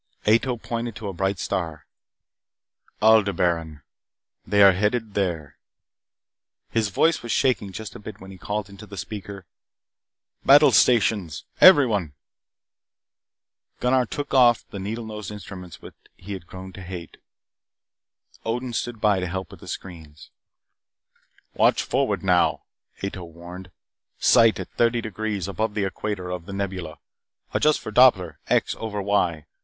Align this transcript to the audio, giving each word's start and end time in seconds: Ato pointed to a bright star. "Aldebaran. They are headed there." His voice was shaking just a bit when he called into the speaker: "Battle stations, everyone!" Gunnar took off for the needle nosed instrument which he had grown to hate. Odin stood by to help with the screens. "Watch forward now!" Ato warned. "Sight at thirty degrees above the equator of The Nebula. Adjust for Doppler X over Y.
Ato 0.25 0.57
pointed 0.57 0.95
to 0.95 1.07
a 1.09 1.13
bright 1.13 1.37
star. 1.37 1.85
"Aldebaran. 3.03 3.83
They 4.47 4.63
are 4.63 4.71
headed 4.71 5.13
there." 5.13 5.57
His 6.71 6.89
voice 6.89 7.21
was 7.21 7.31
shaking 7.31 7.71
just 7.71 7.93
a 7.95 7.99
bit 7.99 8.19
when 8.19 8.31
he 8.31 8.39
called 8.39 8.67
into 8.67 8.87
the 8.87 8.97
speaker: 8.97 9.45
"Battle 10.43 10.71
stations, 10.71 11.45
everyone!" 11.61 12.13
Gunnar 13.79 14.07
took 14.07 14.33
off 14.33 14.61
for 14.61 14.71
the 14.71 14.79
needle 14.79 15.05
nosed 15.05 15.29
instrument 15.29 15.75
which 15.83 15.93
he 16.17 16.33
had 16.33 16.47
grown 16.47 16.73
to 16.73 16.81
hate. 16.81 17.17
Odin 18.43 18.73
stood 18.73 18.99
by 19.01 19.19
to 19.19 19.27
help 19.27 19.51
with 19.51 19.59
the 19.59 19.67
screens. 19.67 20.31
"Watch 21.53 21.83
forward 21.83 22.23
now!" 22.23 22.63
Ato 23.03 23.23
warned. 23.23 23.69
"Sight 24.17 24.59
at 24.59 24.71
thirty 24.77 24.99
degrees 24.99 25.47
above 25.47 25.75
the 25.75 25.85
equator 25.85 26.31
of 26.31 26.47
The 26.47 26.53
Nebula. 26.53 26.97
Adjust 27.53 27.79
for 27.79 27.91
Doppler 27.91 28.39
X 28.47 28.73
over 28.79 28.99
Y. 28.99 29.45